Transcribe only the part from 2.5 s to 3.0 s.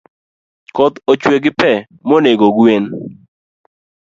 gwen